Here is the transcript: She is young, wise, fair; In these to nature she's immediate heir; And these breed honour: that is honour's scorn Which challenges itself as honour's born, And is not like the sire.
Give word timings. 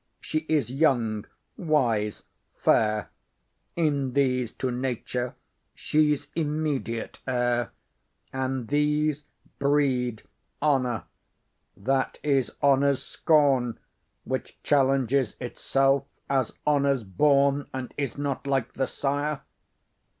She 0.19 0.47
is 0.49 0.71
young, 0.71 1.27
wise, 1.57 2.23
fair; 2.55 3.11
In 3.75 4.13
these 4.13 4.51
to 4.53 4.71
nature 4.71 5.35
she's 5.75 6.25
immediate 6.35 7.19
heir; 7.27 7.69
And 8.33 8.69
these 8.69 9.25
breed 9.59 10.23
honour: 10.59 11.03
that 11.77 12.17
is 12.23 12.51
honour's 12.63 13.03
scorn 13.03 13.77
Which 14.23 14.57
challenges 14.63 15.35
itself 15.39 16.05
as 16.27 16.51
honour's 16.65 17.03
born, 17.03 17.67
And 17.71 17.93
is 17.95 18.17
not 18.17 18.47
like 18.47 18.73
the 18.73 18.87
sire. 18.87 19.41